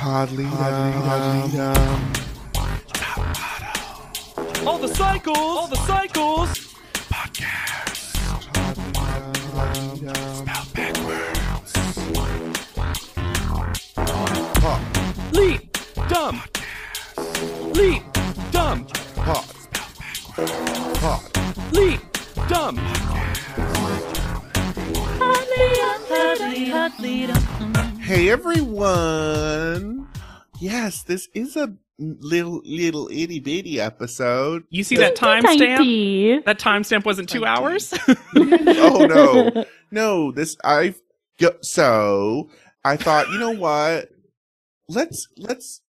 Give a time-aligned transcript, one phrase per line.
[0.00, 1.60] Podly Podly
[4.66, 5.36] All the cycles!
[5.36, 6.74] All the cycles!
[14.54, 14.80] Pod,
[15.34, 15.76] Leap!
[16.08, 16.42] Dumb!
[17.74, 18.02] Leap!
[18.52, 18.86] Dumb!
[19.16, 19.44] pod,
[20.94, 21.20] pod.
[21.74, 22.00] Leap!
[22.48, 22.78] Dumb!
[28.00, 29.89] Hey everyone!
[30.60, 34.64] Yes, this is a little little itty bitty episode.
[34.68, 35.76] You see that timestamp?
[35.76, 36.40] Tiny.
[36.40, 37.46] That timestamp wasn't two Tiny.
[37.46, 37.94] hours?
[38.36, 40.32] oh no, no!
[40.32, 40.94] This I
[41.62, 42.50] so
[42.84, 44.10] I thought you know what?
[44.88, 45.80] Let's let's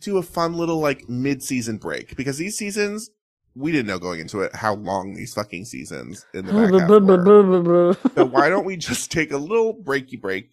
[0.00, 3.10] do a fun little like mid season break because these seasons
[3.56, 6.88] we didn't know going into it how long these fucking seasons in the back half
[6.88, 7.96] were.
[8.14, 10.50] So why don't we just take a little breaky break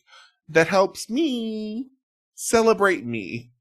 [0.49, 1.87] that helps me
[2.33, 3.51] celebrate me?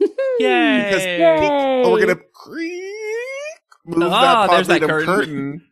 [0.00, 0.84] Yay!
[0.84, 1.82] Because Yay.
[1.84, 2.82] oh, we're gonna creak
[3.84, 5.64] move Ah, that positive that podleadum curtain.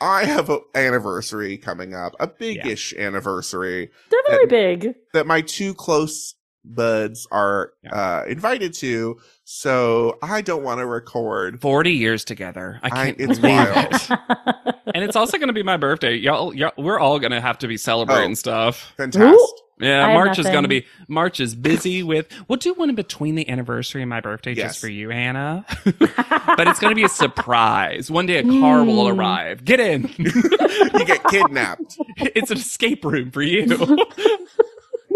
[0.00, 4.94] I have an anniversary coming up, a big-ish anniversary Definitely big.
[5.14, 9.18] that my two close buds are uh, invited to.
[9.44, 11.60] So I don't want to record.
[11.60, 12.78] 40 years together.
[12.82, 13.88] I I- can't it's believe wild.
[13.92, 14.74] it.
[14.94, 16.14] And it's also going to be my birthday.
[16.16, 18.34] Y'all, y'all we're all going to have to be celebrating Oh.
[18.34, 18.92] stuff.
[18.96, 19.38] Fantastic.
[19.80, 22.28] Yeah, I March is going to be March is busy with.
[22.46, 24.72] We'll do one in between the anniversary and my birthday Yes.
[24.72, 25.64] just for you, Hannah.
[25.84, 28.08] but it's going to be a surprise.
[28.08, 29.18] One day a car will Mm.
[29.18, 29.64] arrive.
[29.64, 30.08] Get in.
[30.18, 31.96] you get kidnapped.
[32.18, 33.66] it's an escape room for you.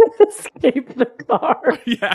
[0.28, 1.78] Escape the car.
[1.86, 2.14] yeah,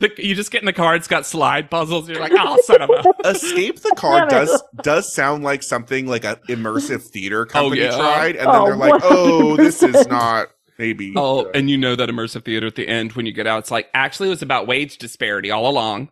[0.00, 0.94] the, you just get in the car.
[0.96, 2.08] It's got slide puzzles.
[2.08, 3.14] You're like, oh, son of a.
[3.30, 7.96] Escape the car does does sound like something like a immersive theater company yeah.
[7.96, 9.02] tried, and then Oh, they're like, what?
[9.04, 13.12] "Oh, this is not maybe." Oh, and you know that immersive theater at the end
[13.12, 16.10] when you get out, it's like actually it was about wage disparity all along.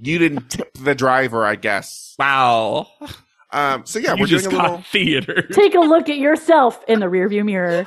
[0.00, 2.14] you didn't tip the driver, I guess.
[2.18, 2.88] Wow,
[3.50, 4.82] Um, so yeah, you we're just doing a little.
[4.90, 5.42] theater.
[5.52, 7.86] Take a look at yourself in the rearview mirror.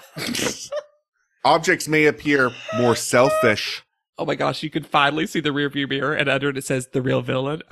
[1.47, 3.83] Objects may appear more selfish.
[4.17, 6.89] Oh my gosh, you can finally see the rearview mirror, and under it, it says
[6.91, 7.61] the real villain.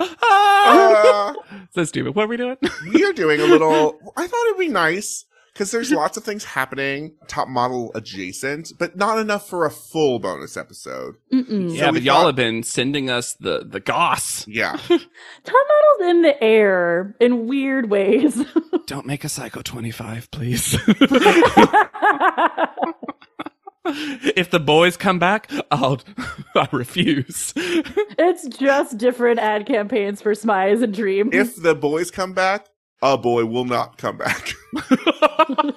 [0.68, 1.32] Uh,
[1.76, 2.16] so stupid.
[2.16, 2.56] What are we doing?
[2.92, 4.00] we are doing a little.
[4.16, 8.96] I thought it'd be nice because there's lots of things happening, top model adjacent, but
[8.96, 11.14] not enough for a full bonus episode.
[11.32, 11.72] Mm-mm.
[11.72, 14.44] yeah, we but y'all thought- have been sending us the the goss.
[14.48, 14.98] Yeah, Top
[15.68, 18.44] model's in the air in weird ways.
[18.88, 20.76] Don't make a psycho twenty five, please.
[24.36, 26.00] If the boys come back, I'll
[26.54, 27.52] I refuse.
[27.56, 31.30] it's just different ad campaigns for Smize and Dream.
[31.32, 32.66] if the boys come back,
[33.02, 34.52] a boy will not come back.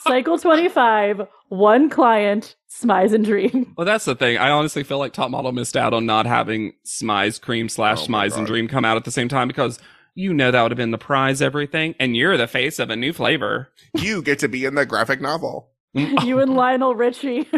[0.00, 3.72] Cycle 25, one client, Smize and Dream.
[3.76, 4.36] Well, that's the thing.
[4.36, 8.10] I honestly feel like Top Model missed out on not having Smize Cream slash Oh
[8.10, 9.78] my Smize and Dream come out at the same time because
[10.14, 12.96] you know that would have been the prize everything, and you're the face of a
[12.96, 13.68] new flavor.
[13.94, 15.70] you get to be in the graphic novel.
[16.24, 17.48] you and Lionel Richie.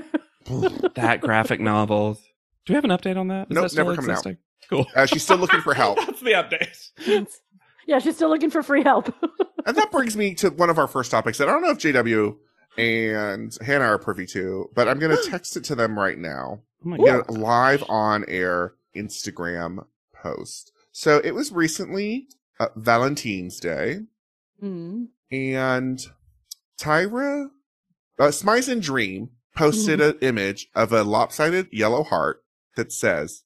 [0.94, 2.14] that graphic novel.
[2.66, 3.48] Do we have an update on that?
[3.50, 4.14] Is Nope, that still never coming out.
[4.18, 4.36] existing?
[4.70, 4.86] Cool.
[4.94, 5.96] Uh, she's still looking for help.
[6.06, 7.28] That's the update.
[7.86, 9.14] yeah, she's still looking for free help.
[9.66, 11.78] And that brings me to one of our first topics that I don't know if
[11.78, 12.36] JW
[12.76, 16.60] and Hannah are privy to, but I'm going to text it to them right now.
[16.84, 17.28] Oh my Get god.
[17.28, 19.84] a live on air Instagram
[20.14, 20.72] post.
[20.92, 22.28] So it was recently
[22.60, 24.00] uh, Valentine's Day,
[24.60, 25.04] Hmm.
[25.30, 26.04] and
[26.80, 27.48] Tyra,
[28.18, 32.42] uh, Smize and Dream posted an image of a lopsided yellow heart
[32.76, 33.42] that says,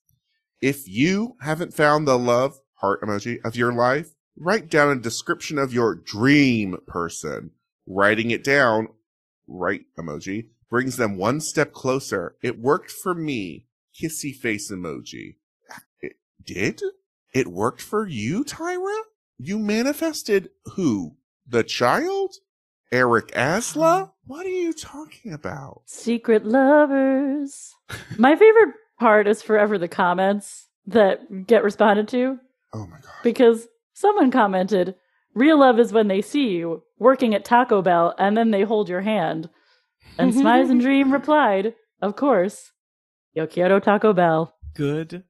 [0.61, 5.59] If you haven't found the love heart emoji of your life, write down a description
[5.59, 7.51] of your dream person.
[7.87, 8.89] Writing it down,
[9.47, 12.37] right emoji, brings them one step closer.
[12.43, 13.67] It worked for me.
[14.01, 15.37] Kissy face emoji.
[16.01, 16.83] It did?
[17.35, 19.03] It worked for you, Tyra?
[19.39, 21.17] You manifested who?
[21.47, 22.37] The child?
[22.93, 24.11] Erik Asla?
[24.27, 25.83] What are you talking about?
[25.87, 27.75] Secret lovers.
[28.19, 32.39] My favorite part is forever the comments that get responded to
[32.75, 33.13] Oh my god.
[33.23, 34.95] because someone commented,
[35.35, 38.89] Real love is when they see you working at Taco Bell and then they hold
[38.91, 39.49] your hand.
[40.19, 42.73] And Smize and Dream replied, Of course.
[43.33, 44.55] Yo quiero Taco Bell.
[44.75, 45.25] Good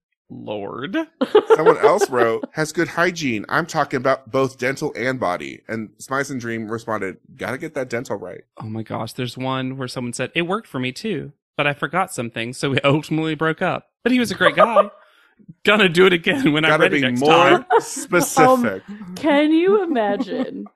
[0.44, 0.96] lord.
[1.54, 3.44] Someone else wrote, has good hygiene.
[3.48, 5.62] I'm talking about both dental and body.
[5.68, 8.42] And Smize and Dream responded, gotta get that dental right.
[8.58, 9.12] Oh my gosh.
[9.12, 12.70] There's one where someone said, It worked for me too, but I forgot something, so
[12.70, 13.88] we ultimately broke up.
[14.02, 14.90] But he was a great guy.
[15.64, 17.64] Gonna do it again when I'm Gotta ready be next more time.
[17.80, 18.82] specific.
[18.88, 20.66] Um, can you imagine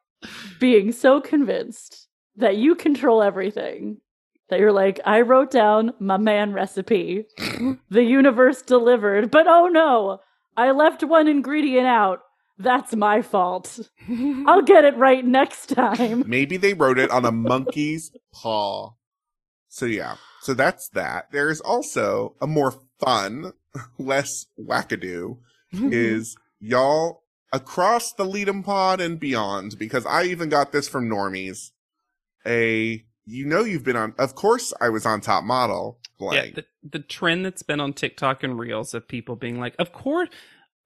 [0.59, 3.99] being so convinced that you control everything
[4.49, 7.27] that you're like, I wrote down my man recipe.
[7.91, 10.21] the universe delivered, but oh no,
[10.57, 12.21] I left one ingredient out.
[12.59, 13.79] That's my fault.
[14.47, 16.25] I'll get it right next time.
[16.29, 18.93] Maybe they wrote it on a monkey's paw.
[19.69, 20.17] So yeah.
[20.41, 21.31] So that's that.
[21.33, 23.53] There's also a more fun,
[23.99, 25.39] less wackadoo
[25.73, 27.23] is y'all
[27.53, 31.71] across the Leadum pod and beyond, because I even got this from normies.
[32.47, 36.65] A you know you've been on of course I was on top model Yeah, the,
[36.89, 40.29] the trend that's been on TikTok and Reels of people being like, "Of course,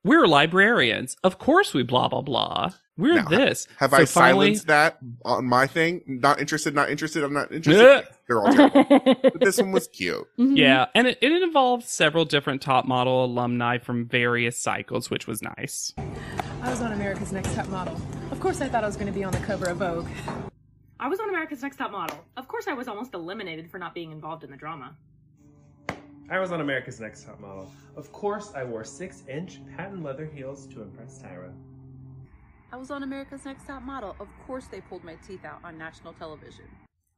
[0.02, 1.16] we're librarians.
[1.22, 2.70] Of course, we blah blah blah.
[2.96, 6.02] We're Now, this." Have So I finally- silenced that on my thing?
[6.06, 8.06] Not interested, not interested, I'm not interested.
[8.26, 9.14] They're all terrible.
[9.22, 10.26] But this one was cute.
[10.38, 10.56] Mhm.
[10.56, 15.42] Yeah, and it, it involved several different top model alumni from various cycles, which was
[15.42, 15.92] nice.
[16.62, 18.00] I was on America's Next Top Model.
[18.30, 20.08] Of course, I thought I was going to be on the cover of Vogue.
[21.02, 22.18] I was on America's Next Top Model.
[22.36, 24.94] Of course, I was almost eliminated for not being involved in the drama.
[26.28, 27.72] I was on America's Next Top Model.
[27.96, 31.54] Of course, I wore six inch patent leather heels to impress Tyra.
[32.70, 34.14] I was on America's Next Top Model.
[34.20, 36.66] Of course, they pulled my teeth out on national television.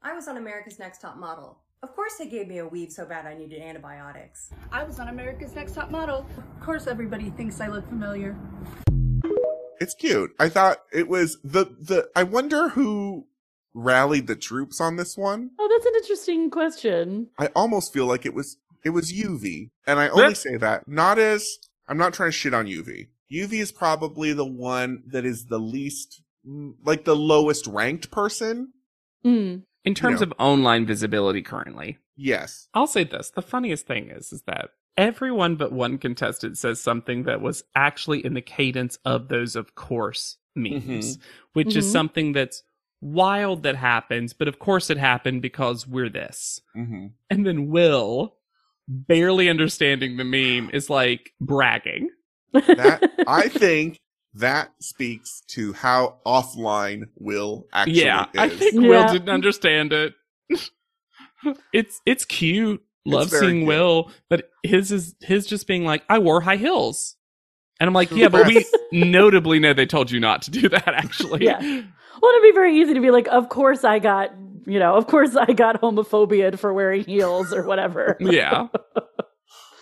[0.00, 1.58] I was on America's Next Top Model.
[1.82, 4.52] Of course, they gave me a weave so bad I needed antibiotics.
[4.70, 6.25] I was on America's Next Top Model.
[6.38, 8.37] Of course, everybody thinks I look familiar.
[9.81, 10.31] It's cute.
[10.38, 13.26] I thought it was the the I wonder who
[13.75, 15.51] rallied the troops on this one.
[15.59, 17.29] Oh, that's an interesting question.
[17.39, 19.71] I almost feel like it was it was UV.
[19.87, 20.37] And I only Yep.
[20.37, 21.59] say that not as
[21.89, 23.09] I'm not trying to shit on UV.
[23.33, 28.73] UV is probably the one that is the least mm, like the lowest ranked person.
[29.25, 29.63] Mm.
[29.85, 30.25] In terms Yeah.
[30.27, 32.69] of online visibility currently, Yes.
[32.75, 37.23] I'll say this: the funniest thing is, is that everyone but one contestant says something
[37.23, 41.19] that was actually in the cadence of those, of course, memes,
[41.55, 41.91] which is Mhm.
[41.93, 42.63] something that's
[43.03, 46.61] wild that happens, but of course it happened because we're this.
[46.75, 48.37] hmm And then Will,
[48.89, 52.09] barely understanding the meme, is like bragging.
[52.53, 53.99] That I think
[54.35, 58.41] that speaks to how offline Will actually yeah, is.
[58.41, 58.89] I think Yeah.
[58.89, 60.15] Will didn't understand it.
[61.73, 62.83] it's it's cute.
[63.05, 63.69] Love very seeing cute.
[63.69, 67.17] Will, but his is his just being like, I wore high heels.
[67.82, 70.87] And I'm like, yeah, but we notably know they told you not to do that
[70.94, 71.44] actually.
[71.44, 71.58] Yeah.
[71.61, 74.31] Well, it'd be very easy to be like, of course I got,
[74.67, 78.17] you know, of course I got homophobia for wearing heels or whatever.
[78.20, 78.69] Yeah.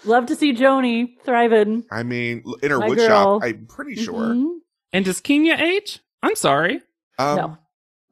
[0.06, 1.84] Love to see Joni thriving.
[1.92, 3.08] I mean, in her My wood girl.
[3.38, 4.14] shop, I'm pretty sure.
[4.14, 4.60] Mhm.
[4.94, 6.00] And does Kenya age?
[6.22, 6.80] I'm sorry.
[7.18, 7.58] Um, no,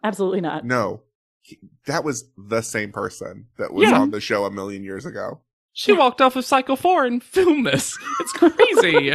[0.04, 0.66] absolutely not.
[0.66, 1.00] No.
[1.40, 3.98] He- That was the same person that was Yeah.
[4.00, 5.40] on the show a million years ago.
[5.72, 7.96] She walked off of Cycle 4 and filmed this.
[8.20, 9.14] It's crazy.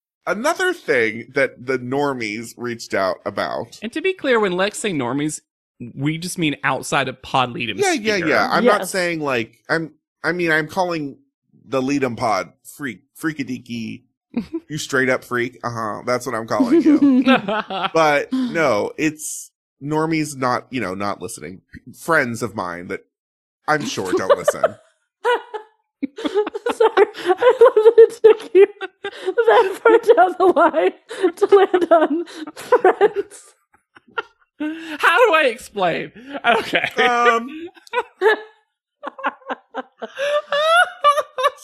[0.27, 3.79] Another thing that the normies reached out about.
[3.81, 5.41] and to be clear, when Lex say normies,
[5.95, 8.47] we just mean outside of pod lead Yeah, yeah, yeah.
[8.51, 9.93] I'm not saying like I'm.
[10.23, 11.17] I mean, I'm calling
[11.65, 14.03] the Leadum Pod freak, freakadeaky.
[14.69, 15.57] you straight up freak.
[15.63, 16.01] Uh huh.
[16.05, 17.23] That's what I'm calling you.
[17.93, 19.51] but no, it's
[19.81, 20.67] normies not.
[20.69, 21.61] You know, not listening.
[21.99, 23.01] Friends of mine that
[23.67, 24.75] I'm sure don't listen.
[26.81, 28.67] Sorry, I love that it took you
[29.01, 30.93] that far down the line
[31.35, 33.55] to land on friends.
[34.99, 36.11] How do I explain?
[36.45, 36.87] Okay.
[37.03, 37.49] Um.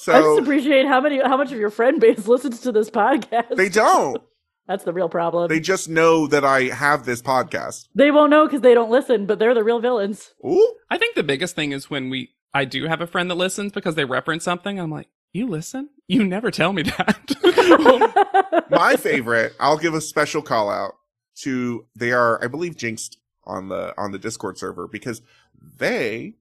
[0.09, 3.55] I just appreciate how many, how much of your friend base listens to this podcast.
[3.55, 4.21] they don't.
[4.67, 5.47] That's the real problem.
[5.47, 7.87] They They, just know that I have this podcast.
[7.95, 10.33] They won't know because they don't listen, but they're the real villains.
[10.45, 10.75] Ooh.
[10.89, 13.71] I think the biggest thing is when we I do have a friend that listens
[13.71, 14.79] because they reference something.
[14.79, 15.91] I'm like, you listen?
[16.07, 18.65] You never tell me that.
[18.71, 20.95] My favorite, I'll give a special call out
[21.41, 25.21] to they are, I believe, jinxed on the on the Discord server because
[25.61, 26.33] they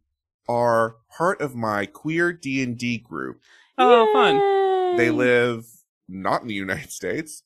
[0.49, 3.43] are part of my queer D and D group.
[3.77, 4.97] oh, fun.
[4.97, 5.67] They live
[6.09, 7.43] not in the United States.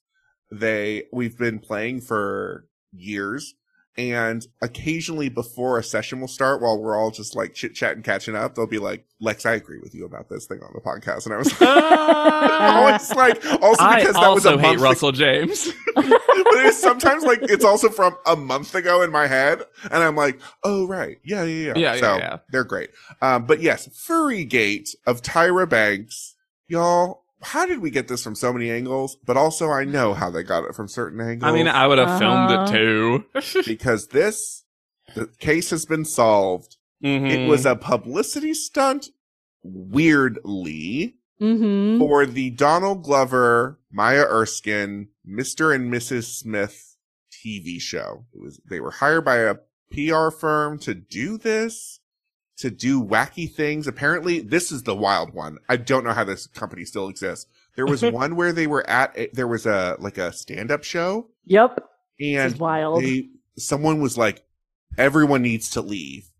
[0.52, 3.56] They we've been playing for years
[3.96, 8.36] And occasionally before a session will start, while we're all just like chit chatting, catching
[8.36, 11.26] up, they'll be like, Lex, I agree with you about this thing on the podcast.
[11.26, 15.12] And I was like, always like, also I because that was a hate month Russell
[15.12, 15.72] James.
[16.50, 20.16] but it's sometimes like it's also from a month ago in my head, and I'm
[20.16, 21.72] like, oh right, yeah, yeah, yeah.
[21.76, 22.38] Yeah, yeah, so yeah.
[22.50, 22.90] they're great.
[23.20, 26.36] Um, but yes, Furry Gate of Tyra Banks,
[26.68, 27.24] y'all.
[27.42, 29.16] How did we get this from so many angles?
[29.24, 31.50] But also, I know how they got it from certain angles.
[31.50, 32.64] I mean, I would have filmed Uh-huh.
[32.64, 33.24] it too.
[33.66, 34.64] because this
[35.14, 36.76] the case has been solved.
[37.02, 37.30] Mhm.
[37.30, 39.08] It was a publicity stunt,
[39.62, 41.98] weirdly, Mm-hmm.
[41.98, 45.74] for the Donald Glover, Maya Erskine, Mr.
[45.74, 46.24] and Mrs.
[46.24, 46.96] Smith
[47.32, 48.26] TV show.
[48.34, 49.54] It was they were hired by a
[49.90, 51.99] PR firm to do this,
[52.60, 53.86] to do wacky things.
[53.86, 55.58] Apparently, this is the wild one.
[55.68, 57.46] I don't know how this company still exists.
[57.76, 61.28] There was one where they were at a, there was a like a stand-up show
[61.46, 61.78] Yep.
[62.20, 63.02] and is wild.
[63.02, 64.42] they someone was like
[64.98, 66.30] everyone needs to leave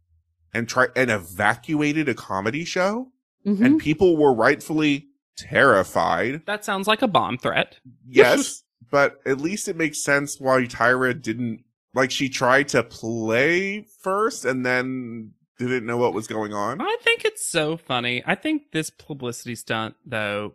[0.53, 3.13] and try and evacuated a comedy show
[3.47, 3.65] Mhm.
[3.65, 5.07] and people were rightfully
[5.39, 6.43] terrified.
[6.47, 7.77] that sounds like a bomb threat.
[8.07, 13.85] Yes, but at least it makes sense why Tyra didn't like she tried to play
[14.03, 15.33] first and then
[15.69, 16.81] didn't know what was going on.
[16.81, 18.23] I think it's so funny.
[18.27, 20.55] I think this publicity stunt, though,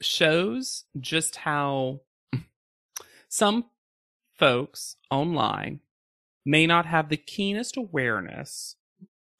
[0.00, 2.00] shows just how
[3.28, 3.66] some
[4.36, 5.80] folks online
[6.44, 8.76] may not have the keenest awareness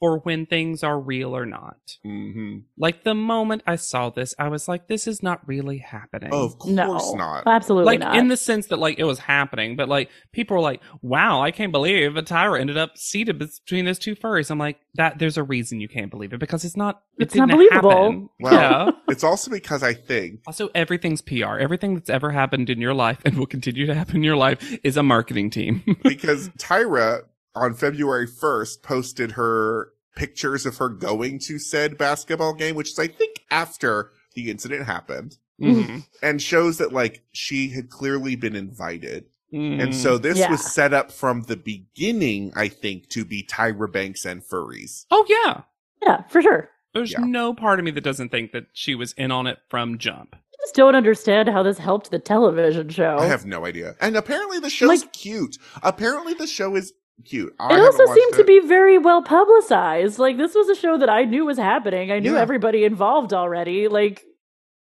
[0.00, 1.76] for when things are real or not.
[2.05, 6.31] hmm Like the moment I saw this, I was like, this is not really happening.
[6.33, 7.43] Oh, of course no, not.
[7.47, 8.17] absolutely like not.
[8.17, 11.50] in the sense that like it was happening, but like people were like, "Wow, I
[11.50, 15.37] can't believe a Tyra ended up seated between those two furries." I'm like, "That there's
[15.37, 17.02] a reason you can't believe it because it's not.
[17.19, 17.90] It It's not didn't believable.
[17.90, 18.90] happen." Well- yeah.
[19.09, 21.57] It's also because I think Also, everything's PR.
[21.59, 24.78] Everything that's ever happened in your life and will continue to happen in your life
[24.85, 25.83] is a marketing team.
[26.05, 27.23] because Tyra
[27.55, 32.99] on February 1st posted her pictures of her going to said basketball game, which is
[32.99, 36.07] I think after the incident happened, Mhm.
[36.23, 39.26] and shows that like she had clearly been invited.
[39.52, 39.95] And Mhm.
[39.95, 40.50] so this Yeah.
[40.50, 45.07] was set up from the beginning, I think, to be Tyra Banks and furries.
[45.11, 45.62] oh yeah,
[46.02, 46.71] yeah, for sure.
[46.95, 47.19] there's Yeah.
[47.21, 50.35] no part of me that doesn't think that she was in on it from jump.
[50.35, 53.19] I just don't understand how this helped the television show.
[53.19, 53.95] I have no idea.
[54.00, 55.59] And apparently the show's Like- cute.
[55.83, 56.93] Apparently the show is
[57.25, 57.55] cute.
[57.59, 60.19] I it also seemed watched to be very well publicized.
[60.19, 62.11] Like this was a show that I knew was happening.
[62.13, 62.41] I knew Yeah.
[62.41, 63.89] everybody involved already.
[63.89, 64.25] Like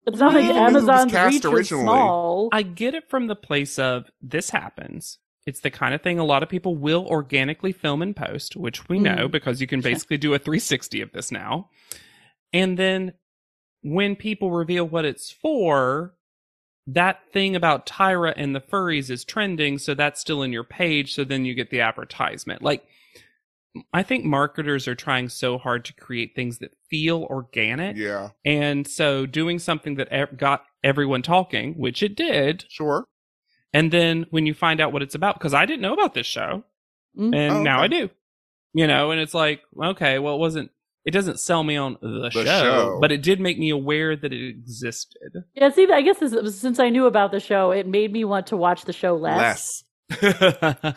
[0.06, 1.84] it's not like Well, who was Amazon's cast reach originally?
[1.84, 2.48] is small.
[2.52, 5.18] I get it from the place of this happens.
[5.46, 8.88] It's the kind of thing a lot of people will organically film and post, which
[8.88, 9.30] we know Mm.
[9.30, 11.68] because you can basically do a 360 of this now.
[12.52, 13.12] And then
[13.82, 16.14] when people reveal what it's for,
[16.86, 21.14] that thing about Tyra and the furries is trending, so that's still in your page,
[21.14, 22.62] so then you get the advertisement.
[22.62, 22.84] Like,
[23.92, 27.96] I think marketers are trying so hard to create things that feel organic.
[27.96, 33.06] Yeah, And so doing something that ev- got everyone talking, which it did, sure.
[33.72, 36.26] and then when you find out what it's about, because I didn't know about this
[36.26, 36.64] show,
[37.18, 37.34] Mm.
[37.34, 38.10] and Oh, now I do.
[38.72, 40.70] You know, and it's like, okay, well, it wasn't.
[41.04, 42.98] It doesn't sell me on the, show, show.
[43.00, 45.44] but it did make me aware that it existed.
[45.54, 48.46] Yeah, see, I guess this, since I knew about the show, it made me want
[48.48, 49.84] to watch the show less.
[50.10, 50.94] Less.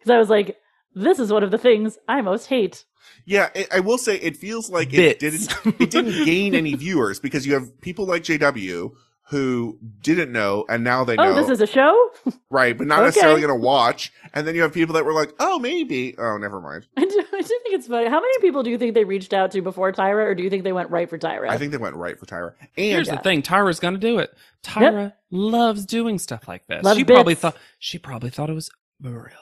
[0.00, 0.56] Because I was like,
[0.94, 2.84] this is one of the things I most hate.
[3.26, 5.22] Yeah, it, I will say it feels like Bits.
[5.22, 8.92] it didn't it didn't gain any viewers because you have people like JW
[9.30, 11.30] who didn't know and now they oh, know.
[11.30, 12.10] Oh, this is a show?
[12.50, 13.06] right, but not Okay.
[13.06, 14.12] necessarily going to watch.
[14.34, 16.88] And then you have people that were like, "Oh, maybe." Oh, never mind.
[16.96, 18.08] I do, I do think it's funny.
[18.08, 20.50] How many people do you think they reached out to before Tyra, or do you
[20.50, 21.48] think they went right for Tyra?
[21.48, 22.54] I think they went right for Tyra.
[22.60, 23.14] And Here's Yeah.
[23.14, 24.36] the uh, thing: Tyra's gonna do it.
[24.64, 26.82] Tyra loves doing stuff like this.
[26.82, 29.36] Loves she probably thought she probably thought it was brilliant.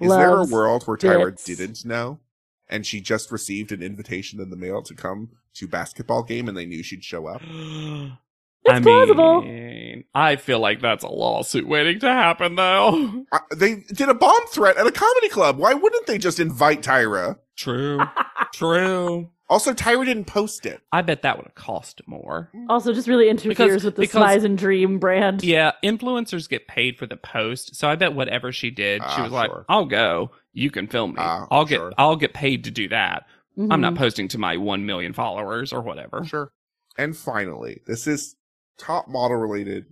[0.00, 1.44] is there a world where Tyra bits.
[1.44, 2.20] didn't know
[2.68, 6.56] and she just received an invitation in the mail to come to basketball game and
[6.56, 7.42] they knew she'd show up?
[8.64, 9.42] It's I plausible.
[9.42, 13.24] mean, I feel like that's a lawsuit waiting to happen, though.
[13.32, 15.56] Uh, they did a bomb threat at a comedy club.
[15.56, 17.38] Why wouldn't they just invite Tyra?
[17.56, 18.00] True,
[18.54, 19.30] true.
[19.48, 20.80] Also, Tyra didn't post it.
[20.92, 22.50] I bet that would have cost more.
[22.68, 25.42] also just really interferes Because- with the because- Smize and Dream brand.
[25.44, 29.22] Yeah, influencers get paid for the post, so I bet whatever she did, she Ah,
[29.24, 30.30] was like, "I'll go.
[30.52, 31.16] You can film me.
[31.20, 31.76] Ah, I'll get.
[31.76, 31.92] sure.
[31.98, 33.26] I'll get paid to do that.
[33.58, 33.98] I'm not Mhm.
[33.98, 36.52] posting to my one million followers or whatever." Sure.
[36.98, 38.36] And finally, this is
[38.80, 39.86] top model related,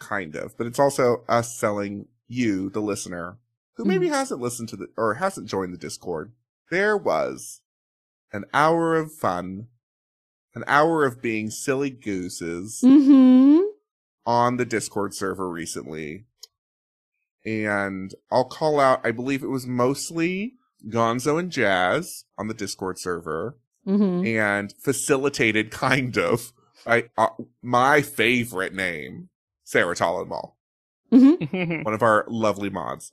[0.00, 3.38] kind of, but it's also us selling you, the listener,
[3.76, 6.32] who maybe hasn't listened to the or hasn't joined the Discord.
[6.70, 7.60] There was
[8.32, 9.68] an hour of fun,
[10.54, 13.60] an hour of being silly gooses Mm-hmm.
[14.26, 16.26] on the Discord server recently.
[17.44, 20.54] and I'll call out, I believe it was mostly
[20.88, 26.52] Gonzo and Jazz on the Discord server hmm and facilitated kind of
[26.86, 27.28] by uh,
[27.62, 29.28] my favorite name,
[29.64, 30.52] Sarah Tollenball,
[31.10, 33.12] one of our lovely mods.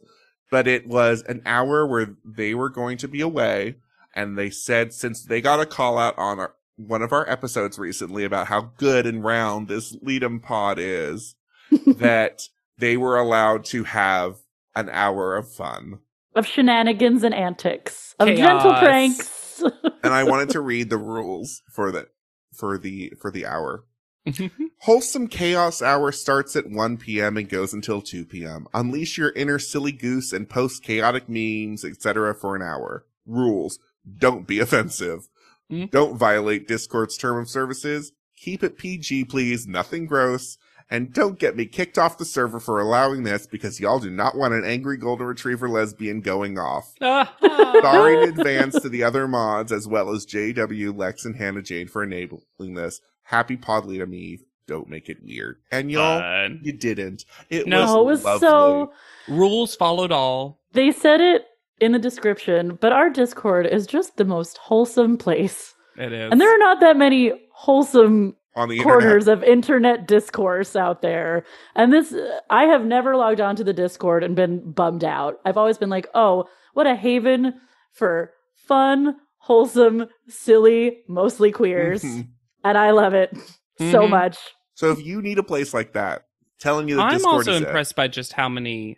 [0.52, 3.78] But it was an hour where they were going to be away,
[4.16, 7.80] and they said since they got a call out on our, one of our episodes
[7.80, 11.36] recently about how good and round this Leadum pod is,
[11.88, 12.44] that
[12.78, 14.38] they were allowed to have
[14.76, 16.00] an hour of fun.
[16.36, 18.16] Of shenanigans and antics.
[18.20, 18.40] Of Chaos.
[18.40, 19.40] gentle pranks.
[20.04, 22.08] And I wanted to read the rules for the
[22.54, 23.86] for the for the hour.
[24.80, 27.36] Wholesome Chaos Hour starts at 1 p.m.
[27.38, 28.68] and goes until 2 p.m.
[28.74, 32.34] Unleash your inner silly goose and post chaotic memes, etc.
[32.34, 33.06] for an hour.
[33.26, 33.80] Rules.
[34.18, 35.28] Don't be offensive.
[35.72, 35.92] Mm.
[35.92, 38.12] Don't violate Discord's term of services.
[38.38, 39.68] Keep it PG, please.
[39.68, 40.58] Nothing gross.
[40.90, 44.36] And don't get me kicked off the server for allowing this because y'all do not
[44.38, 46.94] want an angry golden retriever lesbian going off.
[47.02, 47.80] Ah.
[47.82, 51.88] Sorry in advance to the other mods as well as JW, Lex, and Hannah Jane
[51.88, 53.02] for enabling this.
[53.24, 54.44] Happy Podleadum Eve.
[54.68, 55.58] Don't make it weird.
[55.72, 56.60] And y'all, Fun.
[56.64, 57.26] you didn't.
[57.50, 58.04] It No.
[58.04, 58.94] was, it was so.
[59.28, 60.60] Rules followed all.
[60.74, 61.46] They said it
[61.82, 65.74] in the description, but our Discord is just the most wholesome place.
[65.98, 66.32] It is.
[66.32, 69.38] And there are not that many wholesome on the corners internet.
[69.38, 71.44] of internet discourse out there.
[71.76, 72.14] And this,
[72.50, 75.40] I have never logged onto the Discord and been bummed out.
[75.46, 77.56] I've always been like, oh, what a haven
[77.92, 82.04] for fun, wholesome, silly, mostly queers.
[82.04, 82.28] Mhm.
[82.64, 83.36] And I love it
[83.80, 84.10] so Mhm.
[84.10, 84.38] much.
[84.76, 86.26] So if you need a place like that,
[86.60, 87.66] telling you that I'm Discord also is it.
[87.68, 88.98] impressed by just how many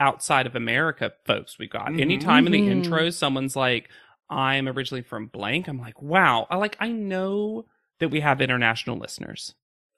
[0.00, 1.88] outside of America folks we got.
[1.88, 2.00] Mhm.
[2.00, 2.70] Anytime in the Mhm.
[2.70, 3.88] intro, someone's like,
[4.30, 5.68] I'm originally from blank.
[5.68, 6.46] I'm like, wow.
[6.50, 7.66] I like, I know
[8.00, 9.54] that we have international listeners.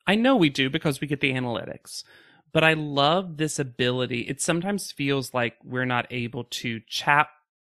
[0.07, 2.05] I know we do because we get the analytics.
[2.53, 4.23] But I love this ability.
[4.29, 7.29] It sometimes feels like we're not able to chat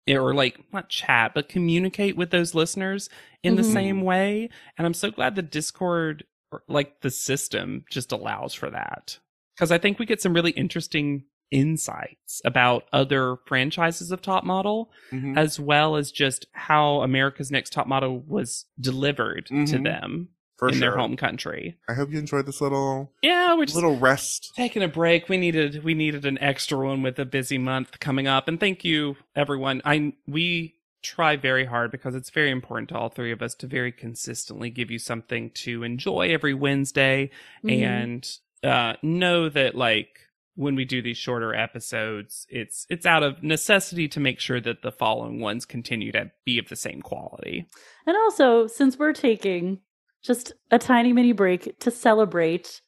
[0.08, 3.10] or like not chat, but communicate with those listeners
[3.42, 3.72] in the Mhm.
[3.72, 4.49] same way.
[4.78, 9.18] And I'm so glad the Discord, or, like the system, just allows for that.
[9.54, 14.90] Because I think we get some really interesting insights about other franchises of Top Model,
[15.12, 15.37] Mhm.
[15.37, 19.85] as well as just how America's Next Top Model was delivered to Mhm.
[19.85, 20.28] them
[20.59, 20.80] for in sure.
[20.80, 21.76] their home country.
[21.88, 24.52] I hope you enjoyed this little Yeah, we're just little rest.
[24.56, 25.28] taking a break.
[25.28, 28.47] We needed we needed an extra one with a busy month coming up.
[28.47, 29.80] And thank you everyone.
[29.84, 33.67] I we try very hard because it's very important to all three of us to
[33.67, 37.30] very consistently give you something to enjoy every Wednesday
[37.65, 37.82] Mhm.
[37.82, 43.43] and uh know that like when we do these shorter episodes, it's it's out of
[43.43, 47.67] necessity to make sure that the following ones continue to be of the same quality.
[48.06, 49.80] And also, since we're taking
[50.23, 52.80] just a tiny mini break to celebrate,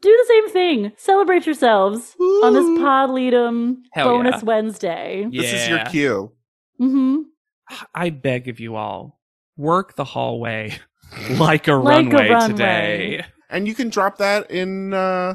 [0.00, 0.92] do the same thing.
[0.96, 2.78] Celebrate yourselves on this Woo.
[2.78, 4.44] Pod Leadum Hell bonus yeah.
[4.46, 5.26] Wednesday.
[5.30, 5.88] This is your Yeah.
[5.90, 6.32] cue.
[6.78, 7.16] hmm
[7.94, 9.20] I beg of you all,
[9.56, 10.78] work the hallway
[11.30, 12.46] like a Like a runway runway.
[12.48, 13.24] today.
[13.50, 15.34] And you can drop that in uh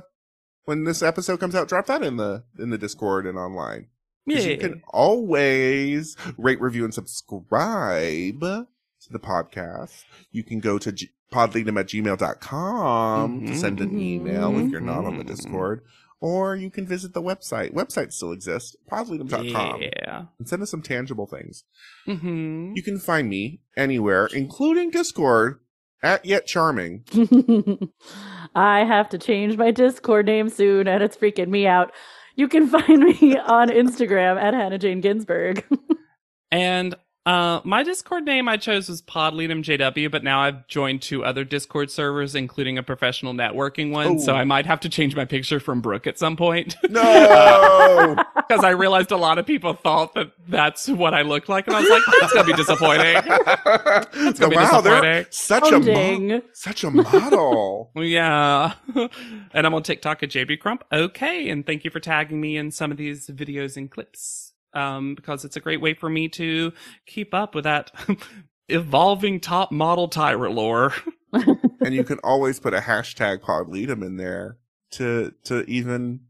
[0.66, 3.88] when this episode comes out, drop that in the in the Discord and online.
[4.26, 4.40] Yeah.
[4.40, 8.68] You can always rate, review, and subscribe to
[9.12, 10.04] the podcast.
[10.32, 13.58] You can go to g- at gmail.com to Mhm.
[13.58, 15.28] send an email if you're not on the Mhm.
[15.28, 15.82] Discord.
[16.22, 17.74] Or you can visit the website.
[17.74, 19.82] Websites still exist, podleadum.com.
[19.82, 20.26] Yeah.
[20.40, 21.66] And send us some tangible things.
[22.06, 25.60] hmm You can find me anywhere, including Discord,
[26.04, 27.04] at Yet Charming.
[28.56, 31.92] I have to change my Discord name soon, and it's freaking me out.
[32.36, 35.66] You can find me on Instagram at Hannah Jane Ginsburg.
[36.52, 36.94] And
[37.26, 41.44] uh, my Discord name I chose was Podleadum JW, but now I've joined two other
[41.46, 44.20] Discord servers, including a professional networking one.
[44.20, 44.36] So Oh.
[44.36, 48.16] I might have to change my picture from Brooke at some point No!
[48.36, 51.76] because I realized a lot of people thought that that's what I looked like, and
[51.76, 53.22] I was like, that's gonna be disappointing.
[54.36, 55.32] So, be wow, they're disappointing.
[55.32, 57.92] such a mo- such a model.
[57.96, 58.74] Yeah.
[59.54, 60.84] and I'm on TikTok at JB Crump.
[60.92, 61.50] Okay.
[61.50, 64.53] And thank you for tagging me in some of these videos and clips.
[64.74, 66.72] Um, because it's a great way for me to
[67.06, 67.92] keep up with that
[68.70, 70.94] evolving top model Tyra lore.
[71.34, 74.58] and you can always put a hashtag podleadum in there
[74.92, 76.22] to to even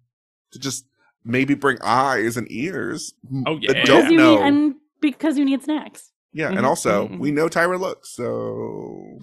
[0.52, 0.86] to just
[1.26, 3.14] maybe bring eyes and ears
[3.46, 3.86] Oh, that yeah.
[3.86, 4.36] don't Because you know.
[4.36, 6.12] need, and because you need snacks.
[6.34, 9.18] Yeah, Mhm, and also mhm, we know Tyra looks, so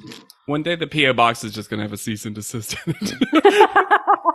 [0.46, 1.12] One day the P.O.
[1.14, 2.74] box is just going to have a cease and desist.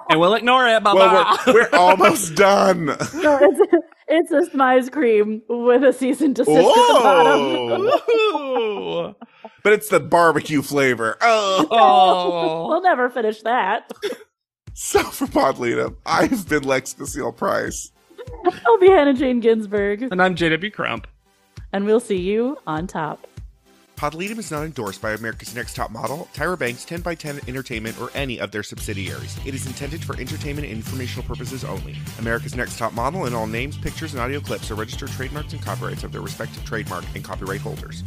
[0.10, 0.84] and we'll ignore it.
[0.84, 2.86] Bye well we're, we're almost done.
[3.16, 3.60] No, it's
[4.08, 9.16] it's a Smize cream with a cease and desist at the bottom.
[9.64, 11.18] But it's the barbecue flavor.
[11.22, 12.68] Oh, Oh.
[12.68, 13.92] we'll never finish that.
[14.76, 17.92] so for podleadum, I've been Lex Basile Price.
[18.66, 21.08] I'll be Hannah Jane Ginsburg, And I'm JW Crump.
[21.74, 23.28] And we'll see you on top.
[23.96, 28.42] Podleadum is not endorsed by America's Next Top Model, Tyra Banks, 10x10 Entertainment, or any
[28.42, 29.40] of their subsidiaries.
[29.46, 31.96] It is intended for entertainment and informational purposes only.
[32.20, 35.62] America's Next Top Model and all names, pictures, and audio clips are registered trademarks and
[35.62, 38.04] copyrights of their respective trademark and copyright holders.